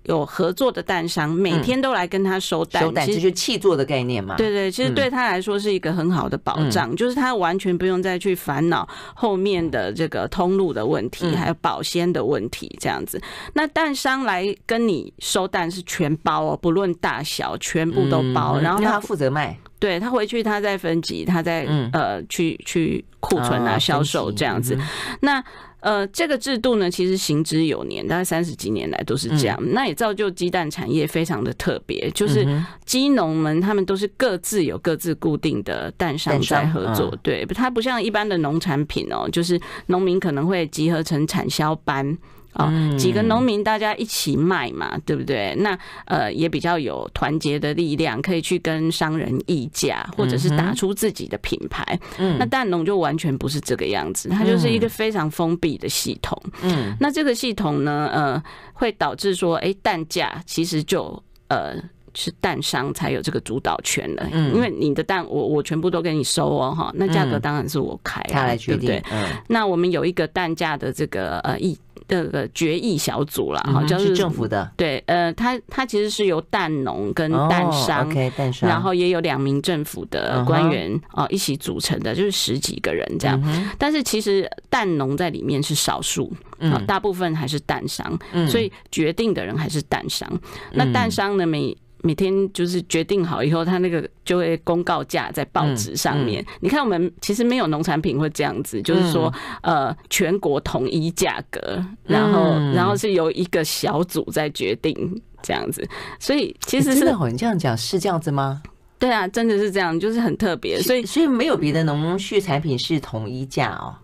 [0.04, 4.36] 有合作的蛋商每天都来跟他收蛋，收蛋，这就是气作的概念嘛？
[4.36, 13.22] 对对，其实对他来说是一个很好的保障，就是他完全不用再去烦恼后面的这个通路的问题，还有保鲜的问题这样子。
[13.54, 18.60] 那蛋商来跟你收蛋是全包哦，不论大小，全部都包。
[18.60, 24.78] 然后他负责卖，对他回去他再分级，他再呃去去库存啊销售这样子。
[25.20, 25.44] 那
[25.86, 29.56] 呃，这个制度呢，其实行之有年，大概三十几年来都是这样。
[29.72, 32.44] 那也造就鸡蛋产业非常的特别，就是
[32.86, 42.18] 鸡农们他们都是各自有各自固定的蛋商在合作，对，它不像一般的农产品哦，就是农民可能会集合成产销班。
[42.56, 45.54] 啊，几个农民大家一起卖嘛，对不对？
[45.60, 51.84] 那呃也比较有团结的力量，可以去跟商人议价，或者是打出自己的品牌。
[52.18, 56.42] 嗯，那蛋农就完全不是这个样子，它就是一个非常封闭的系统。
[56.62, 61.76] 嗯，那这个系统呢，呃，会导致说，哎，蛋价其实就呃
[62.14, 64.26] 是蛋商才有这个主导权了。
[64.32, 69.02] 嗯，因为你的蛋我我全部都给你收哦，哈，那价格当然是我开，他来决定。
[69.12, 71.78] 嗯，那我们有一个蛋价的这个呃议。
[72.08, 74.72] 这个决议小组了哈，就是政府的。
[74.78, 83.42] 对，呃，他他其实是由蛋农跟蛋商，OK，蛋商，然后也有两名政府的官员啊一起组成的，就是十几个人这样。
[83.78, 90.30] 但是其实蛋农在里面是少数，啊，大部分还是蛋商，所以决定的人还是蛋商。
[90.74, 96.40] 那蛋商呢，每每天就是决定好以后，他那个就会公告价在报纸上面。
[96.44, 105.84] 嗯嗯、你看，我们其实没有农产品会这样子，就是说，呃，全国统一价格，然后，然后是由一个小组在决定这样子。
[106.20, 108.62] 所以，其实是、欸、真的，你这样讲是这样子吗？
[109.00, 110.80] 对啊，真的是这样，就是很特别。
[110.80, 113.96] 所以，所以没有别的农畜产品是统一价哦。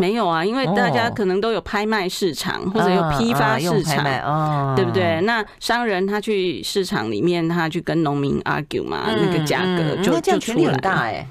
[0.00, 5.20] 没有啊，因为大家可能都有拍卖市场或者有批发市场，对不对？
[5.20, 11.26] 那商人他去市场里面，他去跟农民 argue 嘛，那个价格就就出来了。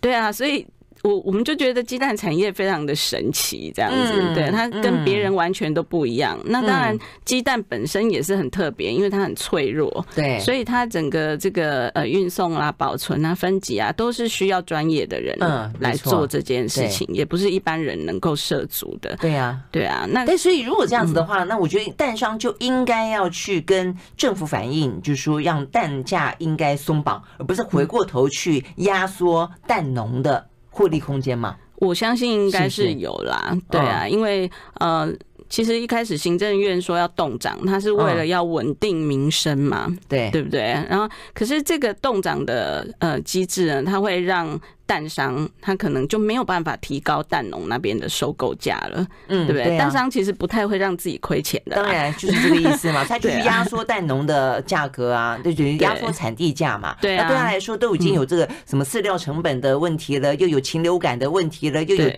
[0.00, 0.66] 对啊，所以
[1.06, 6.36] 我我们就觉得鸡蛋产业非常的神奇，这样子，嗯、对它跟别人完全都不一样。
[6.44, 19.16] 嗯、那当然，鸡蛋本身也是很特别，因为它很脆弱，对，所以它整个这个呃运送啊、保存啊、分级啊，都是需要专业的人嗯来做这件事情，也不是一般人能够涉足的。
[19.20, 20.06] 对啊，对啊。
[20.10, 30.44] 那但所以如果这样子的话，嗯、那我觉得蛋商就应该要去跟政府反映，就是说让蛋价应该松绑，而不是回过头去压缩蛋农的。
[30.76, 33.46] 获利空间嘛，我相信应该是有啦。
[33.48, 35.10] 是是对啊，嗯、因为呃，
[35.48, 40.60] 其实一开始行政院说要冻涨，它是为了要稳定民生嘛，对、嗯、对不对？
[40.88, 44.60] 然后，可是这个冻涨的呃机制呢，它会让。
[44.88, 49.64] 蛋商他可能就没有办法提高蛋农那边的收购价了，嗯，对不对？
[49.64, 53.04] 对啊、蛋商其实不太会让自己亏钱的，当然就是这个意思嘛。
[53.04, 56.96] 他就是压缩蛋农的价格啊，就等于压缩 产地价嘛。
[57.00, 62.08] 对，那对他来说都已经有这个什么饲料成本的问题了，嗯、又有禽流感的问题了，又有。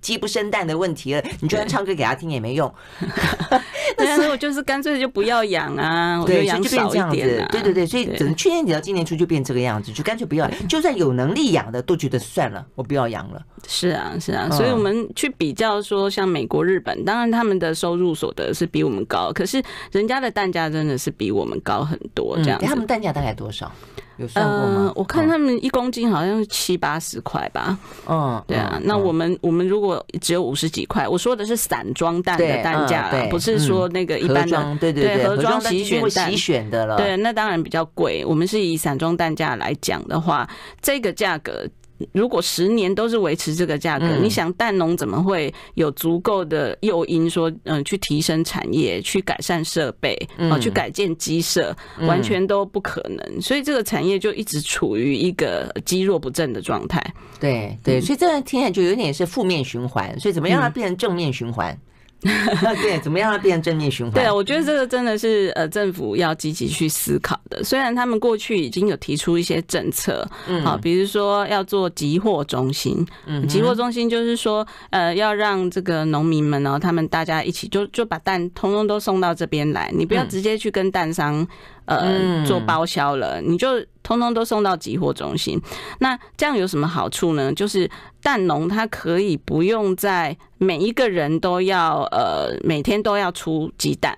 [0.00, 2.72] 鸡不生蛋的问题了，你就算唱歌给他听也没用。
[3.96, 7.48] 那时候就是干脆就不要养啊，对，养少一点啊。
[7.50, 10.48] 对对对，所以从去年底到今年初就变这个样子，就干脆不要。
[10.68, 13.42] 就算有能力养的，都觉得算了，我不要养了。
[13.66, 22.36] 是啊，是啊，所以我们去比较说，像美国、日本，当然他们的收入所得是比我们高，可是人家的蛋价真的是比我们高很多。
[22.42, 23.72] 这样，他们蛋价大概多少？
[24.18, 24.84] 有算过吗？
[24.86, 27.78] 呃，我看他们一公斤好像是七八十块吧。
[28.06, 28.78] 嗯，对啊。
[28.84, 34.76] 那我们我们如果只有五十几块，我说的是散装蛋的蛋价，不是说那个一般的。
[34.78, 36.30] 对对对，盒装洗选蛋。
[36.30, 36.96] 洗选的了。
[36.96, 38.24] 对，那当然比较贵。
[38.24, 40.48] 我们是以散装蛋价来讲的话，
[40.82, 41.66] 这个价格。
[42.12, 53.18] 如果十年都是维持这个价格，嗯、你想蛋农怎么会有足够的诱因说，嗯，去提升产业，去改善设备，啊、呃，去改建鸡舍，完全都不可能。
[53.36, 57.04] 嗯、所以这个产业就一直处于一个积弱不振的状态。
[57.40, 60.18] 对对，所以这样听起来就有点是负面循环。
[60.18, 61.78] 所以怎么样让它变成正面循环？
[62.24, 64.14] 嗯对，怎么样要变成正面循环？
[64.14, 67.62] 对啊，我觉得这个真的是呃，政府要积极去思考的。
[67.62, 81.46] 虽然他们过去已经有提出一些政策，嗯，好，比如说要做集货中心，嗯，集货中心就是说，呃，要让这个农民们呢，他们大家一起就就把蛋通通都送到这边来，你不要直接去跟蛋商。
[81.88, 85.58] 呃，做包销了，你就通通都送到集货中心。
[86.00, 87.50] 那这样有什么好处呢？
[87.54, 87.90] 就是
[88.22, 94.14] 蛋农他可以不用在每一个人都要呃每天都要出鸡蛋。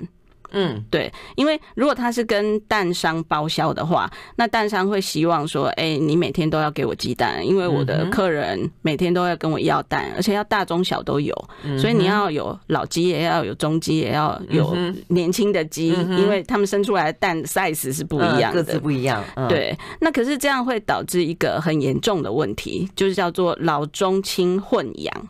[0.53, 11.33] 嗯，对，因为如果他是跟蛋商包销的话，那蛋商会希望说，哎、欸，你每天都要给我鸡蛋，因为我的客人每天都要跟我要蛋，而且要大中小都有，
[11.79, 14.76] 所以你要有老鸡，也要有中鸡，也要有
[15.07, 19.22] 年轻的鸡，因为他们生出来的蛋 size 是不一样的，各自不一样。
[19.48, 25.29] 对，那可是这样会导致一个很严重的问题，就是叫做老中青混养。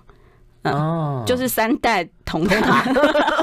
[0.64, 2.94] 哦，就是三代同堂。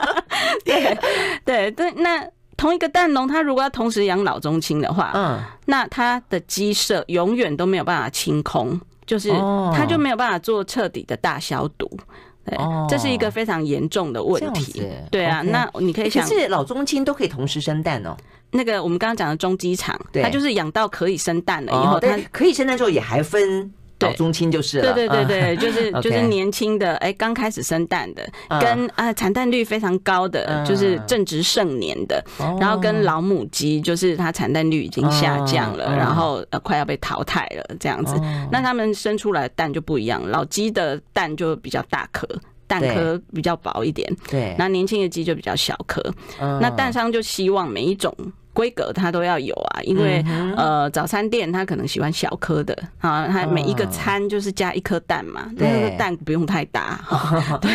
[0.63, 0.97] 对
[1.45, 2.25] 对对，那
[2.55, 9.31] 同一个蛋农，他如果要同时养老中青的话，嗯，那他的鸡舍永远都没有办法清空，就是
[9.73, 11.89] 他就没有办法做彻底的大消毒。
[12.45, 14.83] 对，这是一个非常严重的问题。
[15.11, 18.15] 对啊，那你可以想，是老中青都可以同时生蛋哦。
[18.51, 23.71] 那个我们刚刚讲的中鸡场，它就是养到可以生蛋了以后，它可以生蛋之后也还分。
[23.99, 28.27] 老中青就是了，对对对对，就是 就是年轻的，哎，刚开始生蛋的，
[28.61, 32.23] 跟啊产蛋率非常高的，就是正值盛年的，
[32.59, 38.15] 然后跟老母鸡，就是它产蛋率已经下降了，然后呃快要被淘汰了这样子，
[38.51, 42.27] 那他们生出来的蛋就不一样，老鸡的蛋就比较大颗，
[42.67, 46.03] 蛋壳比较薄一点，对，那年轻的鸡就比较小颗，
[46.39, 48.13] 那蛋商就希望每一种。
[48.57, 56.99] 规格它都要有啊，因为、嗯、呃早餐店它可能喜欢小颗的啊，它每一个餐就是加一颗蛋嘛，对那个蛋不用太大，
[57.61, 57.69] 对，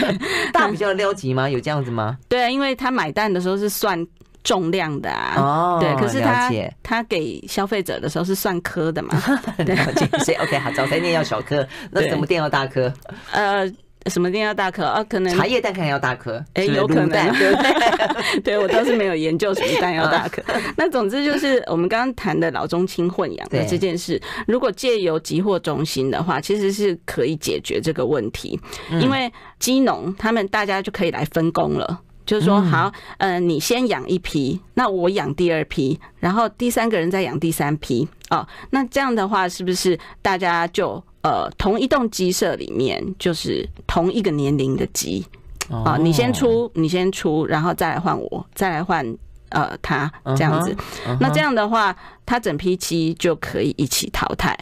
[0.53, 1.49] 大比较撩级吗？
[1.49, 2.19] 有这样子吗？
[2.29, 4.05] 对啊，因为他买蛋的时候是算
[4.43, 9.15] 重量的啊，哦，对，可是他解他给消费者的时候是算颗的嘛，
[9.59, 12.93] 了解，所以 OK 好，早餐店要小颗，那什么店要大颗？
[13.31, 13.71] 呃。
[14.11, 15.05] 什么店要大颗啊？
[15.05, 18.41] 可能茶叶蛋可能要大颗，哎、欸，有可能，对不对？
[18.43, 20.43] 对，我倒是没有研究什么蛋要大颗。
[20.77, 28.59] 那总之就是我们刚刚谈的老中青混养的这件事，如果借由集货中心的话，其实是可以解决这个问题，
[29.01, 32.01] 因为鸡农他们大家就可以来分工了。
[32.25, 45.25] 就是说，好，呃，你先养一批，那我养第二批，然后第三个人再养第三批，哦，那这样的话，是不是大家就呃同一栋鸡舍里面就是同一个年龄的鸡
[45.71, 45.97] 啊？
[45.99, 49.07] 你先出，你先出，然后再来换我，再来换
[49.51, 50.77] 呃他这样子，
[51.21, 54.57] 那这样的话，他整批鸡就可以一起淘汰。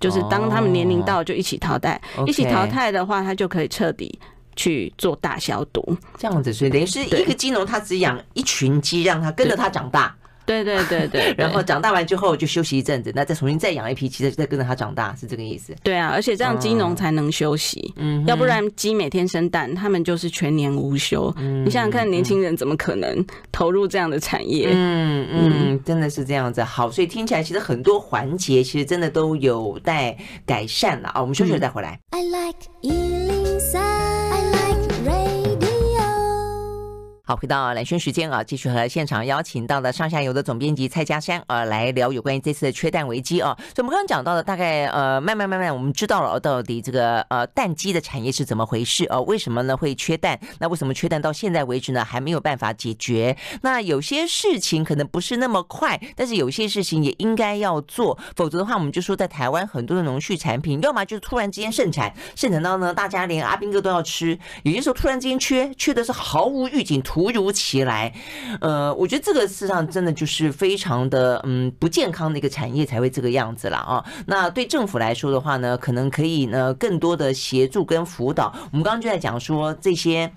[0.00, 4.18] 就是当他们年龄到就一起淘汰，哦、一起淘汰的话，它就可以彻底
[4.56, 5.94] 去做大消毒。
[6.16, 10.16] 这样子，所以等于是一个鸡农，他只养一群鸡，让它跟着它长大。
[10.50, 15.74] 对对对 对，然后长大完之后就休息一阵子，那再重新再养一批鸡，再再跟着它长大，是这个意思。
[15.82, 21.32] 对啊，而且这样鸡农才能休息，嗯，要不然鸡每天生蛋，他们就是全年无休。
[21.38, 24.70] 嗯，你想想看，年轻人怎么可能投入这样的产业？
[24.72, 26.62] 嗯嗯，真的是这样子。
[26.62, 31.20] 好，所以听起来其实很多环节其实真的都有待改善了啊。
[31.20, 31.98] 我们休息了再回来。
[32.10, 32.58] I like
[37.30, 43.56] 好，回到蓝轩时间啊，继续和现场邀请到的上下游的总编辑蔡家山啊，来聊有关于这次的缺蛋危机啊。
[43.72, 49.20] 所以，我们刚刚讲到的，大概呃，慢慢慢慢，我们知道了到底这个呃蛋鸡的产业是怎么回事啊？
[49.20, 50.36] 为什么呢会缺蛋？
[50.58, 53.36] 那为什么缺蛋到现在为止呢还没有办法解决？
[53.62, 68.10] 那有些事情可能不是那么快，但是有些事情也应该要做，否则的话，我们就说在台湾很多的农畜产品，要么就是突然之间盛产，盛产到呢大家连阿兵哥都要吃；有些时候突然之间缺，缺的是毫无预警，突突如其来，
[68.62, 74.02] 呃，我觉得这个事实上真的就是非常的嗯不健康的一个产业才会这个样子了啊。
[74.26, 78.50] 那对政府来说的话呢，可能可以呢更多的协助跟辅导。
[78.72, 80.32] 我们刚刚就在讲说这些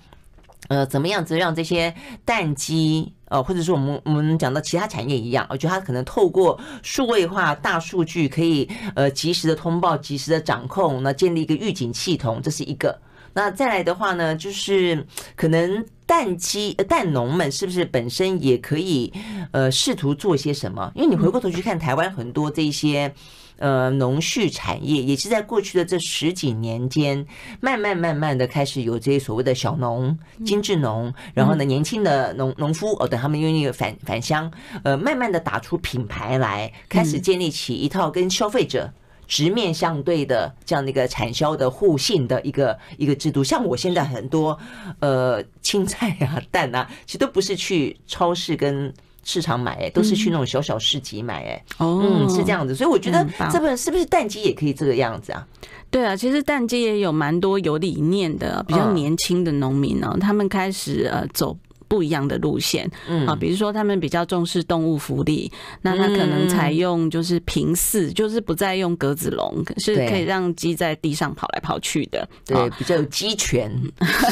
[0.68, 13.00] 呃怎么样子让这些蛋鸡呃或者说我们我们讲到其他产业一样，我觉得它可能透过数位化大数据可以呃及时的通报、及时的掌控，那建立一个预警系统，这是一个。
[13.34, 15.06] 那再来的话呢，就是
[15.36, 19.12] 可能蛋鸡、蛋农们是不是本身也可以
[19.50, 20.90] 呃试图做些什么？
[20.94, 23.12] 因为你回过头去看台湾很多这些
[23.58, 27.26] 呃农畜产业，也是在过去的这十几年间，
[27.60, 34.50] 慢慢慢慢的开始有这些所谓的小农、精致农，然后呢年轻的农农夫哦，等他们愿意返返乡，
[34.84, 38.92] 呃，慢慢的打出品牌来，开始建立起一套跟消费者。
[39.34, 44.56] 直面相对的这样的一个产销的互信的一个一个制度，像我现在很多
[45.00, 55.44] 呃青菜啊、蛋啊，其实都不是去超市跟市场买，哎，都是去那种小小市集买，哎，哦，嗯，是这样子，所以我觉得这本是不是蛋鸡也可以这个样子啊？
[55.90, 61.58] 对啊，其实蛋鸡也有蛮多有理念的、比较年轻的农民呢，他们开始呃走。
[61.88, 63.26] 不一样的路线，嗯。
[63.26, 65.50] 啊，比如说他们比较重视动物福利，
[65.82, 73.70] 那他可能采用就是平饲，就是不再用格子笼，是可以让鸡在地上跑来跑去的，对，比较有鸡权，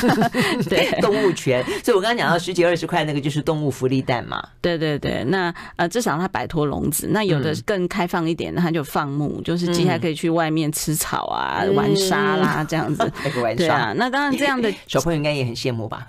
[0.68, 1.64] 对， 动物权。
[1.82, 5.24] 所以我刚刚讲到十几二十块那个就是动物福利蛋嘛，对对对。
[5.24, 7.08] 那呃，至少它摆脱笼子。
[7.10, 13.10] 那有的更开放一点，那它就放牧，就是鸡还可以去外面吃草啊、玩沙啦这样子。
[13.56, 16.06] 对啊，那当然这样的小朋友应该也很羡慕吧。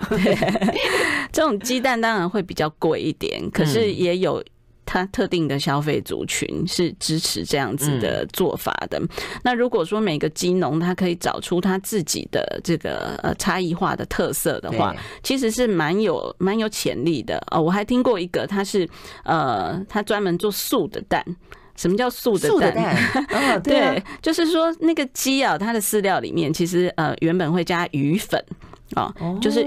[1.34, 4.42] 这种鸡蛋当然会比较贵一点，可是也有
[4.86, 9.02] 它特定的消费族群是支持这样子的做法的。
[9.44, 17.60] 那如果说每个鸡农他可以找出他自己的这个呃差异化的特色的话，其实是蛮有蛮有潜力的啊。
[17.60, 18.88] 我还听过一个，他是
[19.24, 21.26] 呃他专门做素的蛋。
[21.76, 22.52] 什么叫素的蛋？
[22.52, 28.40] 素的蛋， 对，就是说那个鸡啊，它的饲料里面其实呃原本会加鱼粉
[28.96, 29.64] 啊，就是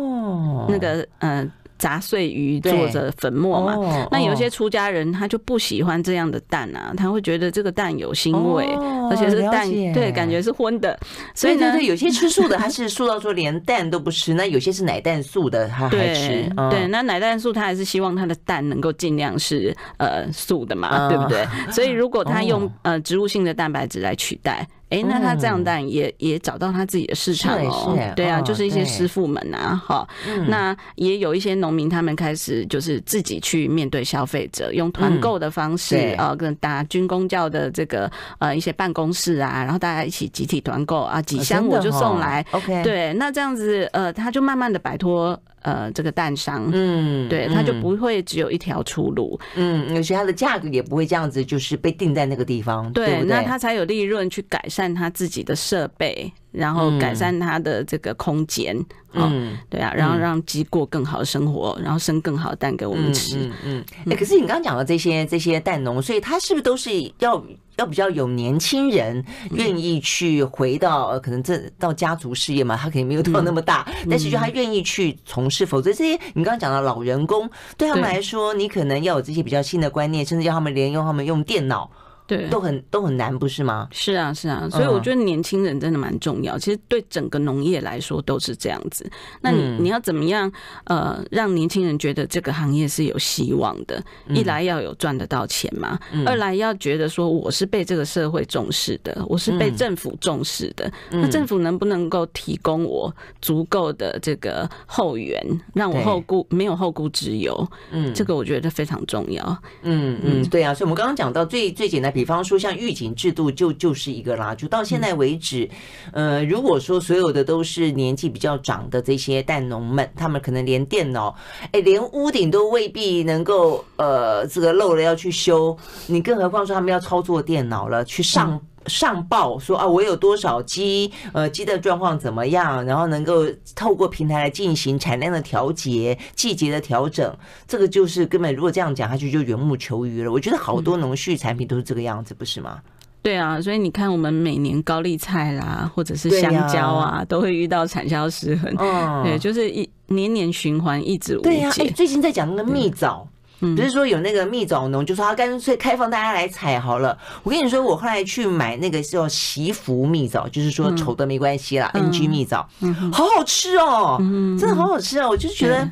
[0.68, 1.46] 那个呃。
[1.78, 10.98] 砸碎鱼做着粉末嘛，哦、那有些出家人他就不喜欢这样的蛋啊，他会觉得这个蛋有腥味，哦、而且是蛋对，感觉是荤的。
[11.34, 16.50] 所以呢，对，对，对，有些吃素的他是素到说连蛋都不吃，那有些是奶蛋素的他还吃。
[16.70, 21.46] 对，那奶蛋素他还是希望他的蛋能够尽量是呃素的嘛，嗯、对不对？
[21.70, 24.66] 所以如果他用呃植物性的蛋白质来取代。
[24.96, 30.08] 哎，那他这样蛋也也找到他自己的市场哦，对啊，就是一些师傅们啊，哈，
[30.48, 45.38] 那也有一些农民，他们开始就是自己去面对消费者，用团购的方式啊，跟打军工教的这个呃一些办公室啊，然后大家一起集体团购啊，几箱我就送来，OK，对，那这样子呃，他就慢慢的摆脱。
[45.62, 53.36] 呃，这个蛋商，嗯，对，他就不会只有一条出路，嗯，而且它的价格也不会这样子，就是被定在那个地方，对，对不对？
[53.36, 56.32] 那他才有利润去改善它自己的设备。
[56.52, 58.74] 然后改善他的这个空间，
[59.12, 63.84] 嗯，对啊，然后让鸡过更好的生活，然后生更好的蛋给我们吃，嗯
[64.16, 67.44] 可是你刚刚讲的这些这些蛋农，所以他是不是都是要
[67.76, 72.74] 要比较有年轻人愿意去回到可能这到家族事业嘛？
[72.74, 81.90] 他肯定没有到那么大，但是就他愿意去从事，否则这些你刚刚讲的老人工对他们来说，你可能要有这些比较新的观念，甚至要他们连用他们用电脑。
[82.26, 83.86] 对，都很都很难，不是吗？
[83.92, 86.56] 是啊，是啊，所以我觉得年轻人真的蛮重要。
[86.56, 89.08] 嗯、其实对整个农业来说都是这样子。
[89.40, 90.50] 那你、嗯、你要怎么样
[90.86, 94.02] 呃让年轻人觉得这个行业是有希望的？
[94.30, 100.90] 一来要有赚得到钱嘛，嗯、二来要觉得说我是被这个社会重视的，我是被政府重视的。
[101.10, 105.40] 嗯、那政府能不能够提供我足够的这个后援，
[105.74, 107.68] 让我后顾没有后顾之忧？
[107.92, 109.62] 嗯，这个我觉得非常重要。
[109.82, 110.74] 嗯嗯，对啊。
[110.74, 112.15] 所以我们刚刚讲到最最简单。
[112.16, 114.54] 比方说，像预警制度就就是一个啦。
[114.54, 115.68] 就到现在为止，
[116.14, 121.36] 呃，如果说所有的都是年纪比较长的这些蛋农们，他们可能连电脑，
[121.72, 128.58] 哎，连屋顶都未必能够，呃，这个漏了要去修，你更何况说他们要操作电脑了，去上
[128.88, 140.30] 上报说啊，我有多少鸡，呃，鸡的状况怎么样，然后能够透过平台来进行产量的调节、季节的调整，这个就是根本如果这样讲下去就缘木求鱼了。
[140.30, 142.78] 我觉得好多农畜产品都是这个样子，不是吗？
[143.22, 148.72] 对啊，所以你看，我们每年高丽菜啦，或者是香蕉啊，都会遇到产销失衡。
[148.78, 151.50] 嗯，对，就是一年年循环，一直无解。
[151.50, 153.26] 对呀，哎，最近在讲那个蜜枣。
[153.58, 157.16] 不是说有那个蜜枣农，就说他干脆开放大家来采好了。
[157.42, 162.68] 我跟你说，我后来去买那个叫祈福蜜枣，就是说丑的没关系啦，NG 蜜枣，
[163.12, 164.16] 好好吃哦，
[164.58, 165.28] 真的好好吃哦。
[165.30, 165.90] 我就觉得，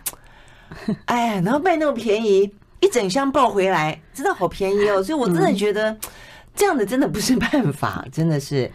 [1.06, 2.50] 哎，然后卖那么便宜，
[2.80, 5.02] 一整箱抱回来，真的好便宜哦。
[5.02, 5.96] 所以我真的觉得
[6.54, 8.70] 这样的真的不是办法，真的是。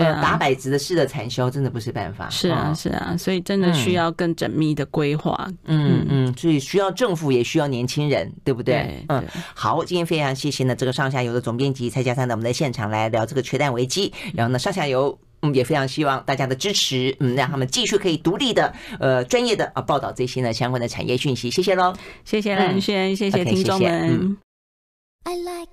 [0.00, 2.28] 对啊，打摆子的式的产销真的不是办法。
[2.30, 5.48] 是啊，是啊，所以真的需要更缜密的规划。
[5.64, 8.74] 嗯嗯，所以需要政府，也需要年轻人，对不对？
[8.74, 9.24] 对嗯，
[9.54, 14.12] 好，今天非常谢谢呢，这个上下游的总编辑蔡家山呢，我们在现场来聊这个缺蛋危机。
[14.34, 21.50] 然后呢，上下游嗯也非常希望大家的支持，嗯，让他们继续可以独立的呃专业的啊报道这些呢相关的产业讯息。
[21.50, 21.94] 谢谢喽，
[22.24, 24.36] 谢谢兰萱，谢谢听众们。
[25.24, 25.70] I like